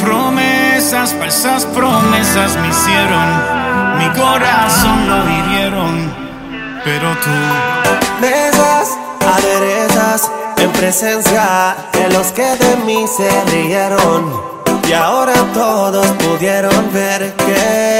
[0.00, 6.14] promesas, falsas promesas me hicieron, mi corazón lo hirieron,
[6.82, 7.30] pero tú
[8.20, 14.32] mesas aderezas en presencia de los que de mí se rieron
[14.88, 17.95] y ahora todos pudieron ver que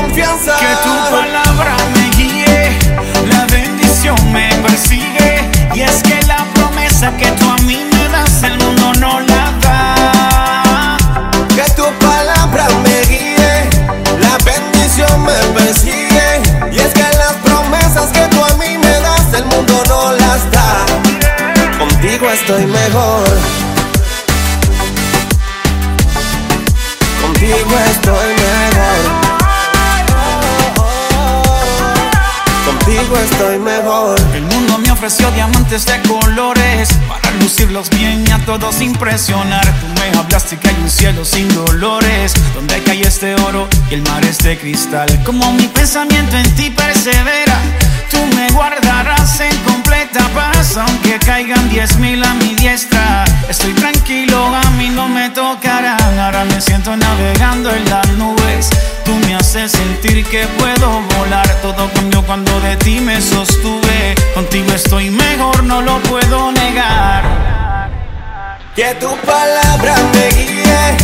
[0.00, 0.56] confianza.
[0.58, 2.78] Que tu palabra me guíe,
[3.32, 5.50] la bendición me persigue.
[5.74, 9.44] Y es que la promesa que tú a mí me das, el mundo no la
[9.64, 10.96] da.
[11.54, 13.54] Que tu palabra me guíe,
[14.20, 16.28] la bendición me persigue.
[16.72, 20.50] Y es que las promesas que tú a mí me das, el mundo no las
[20.50, 20.86] da.
[21.78, 23.28] Contigo estoy mejor.
[27.22, 28.57] Contigo estoy mejor.
[34.98, 39.64] Ofreció diamantes de colores para lucirlos bien y a todos impresionar.
[39.64, 44.02] Tú me hablaste que hay un cielo sin dolores, donde cae este oro y el
[44.02, 45.08] mar es de cristal.
[45.24, 47.60] Como mi pensamiento en ti persevera,
[48.10, 53.24] tú me guardarás en completa paz, aunque caigan diez mil a mi diestra.
[53.48, 56.18] Estoy tranquilo, a mí no me tocarán.
[56.18, 58.70] Ahora me siento navegando en las nubes.
[59.58, 61.48] Haces sentir que puedo volar.
[61.62, 64.14] Todo cambió cuando de ti me sostuve.
[64.32, 67.90] Contigo estoy mejor, no lo puedo negar.
[68.76, 70.96] Que tu palabra me guíe,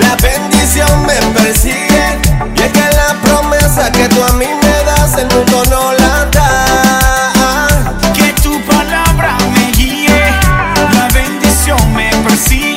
[0.00, 2.18] la bendición me persigue.
[2.56, 6.24] Y es que la promesa que tú a mí me das, el mundo no la
[6.32, 8.12] da.
[8.12, 10.24] Que tu palabra me guíe,
[10.94, 12.69] la bendición me persigue.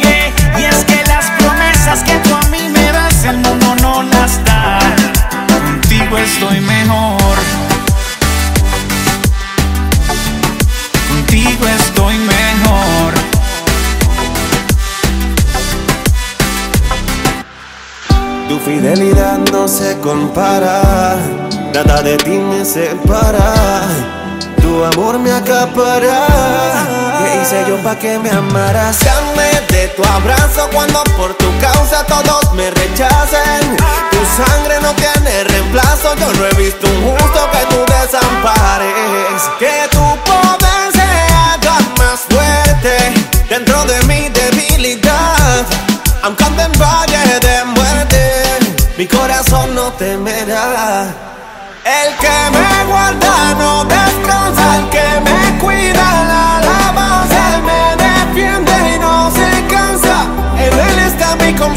[6.23, 7.37] Estoy mejor.
[11.09, 13.13] Contigo estoy mejor.
[18.47, 21.17] Tu fidelidad no se compara,
[21.73, 24.22] nada de ti me separa.
[24.73, 26.25] Tu amor me acapara.
[27.19, 28.97] ¿Qué hice yo pa' que me amaras?
[29.05, 33.77] Dame de tu abrazo cuando por tu causa todos me rechacen.
[34.09, 36.15] Tu sangre no tiene reemplazo.
[36.15, 39.43] Yo no he visto un justo que tú desampares.
[39.59, 39.72] Que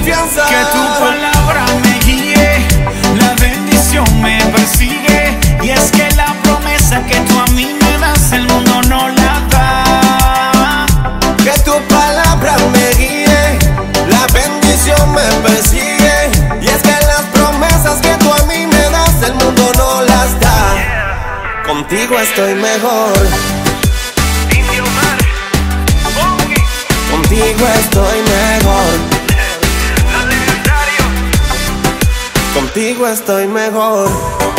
[0.06, 0.46] confianza.
[0.46, 2.66] Que tu palabra me guíe,
[3.18, 5.36] la bendición me persigue.
[5.62, 9.40] Y es que la promesa que tú a mí me das, el mundo no la
[9.50, 10.86] da.
[11.42, 13.58] Que tu palabra me guíe,
[14.08, 16.30] la bendición me persigue.
[16.62, 20.38] Y es que las promesas que tú a mí me das, el mundo no las
[20.40, 21.62] da.
[21.66, 23.12] Contigo estoy mejor.
[27.10, 29.15] Contigo estoy mejor.
[32.96, 34.55] Contigo estoy mejor.